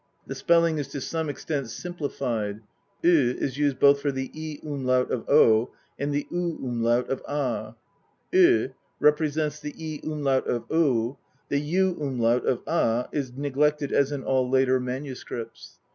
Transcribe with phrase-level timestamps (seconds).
[0.25, 2.61] The spelling is to some extent simplified:
[3.05, 7.21] '0" is used both for the *i' umlaut of 'o' and the *u' umlaut of
[7.29, 7.75] 'a';
[8.33, 11.17] 'ce' represents the 'i' umlaut of '6';
[11.49, 11.61] the''
[12.01, 15.77] umlaut of 'a' is neglected as in all later MSS.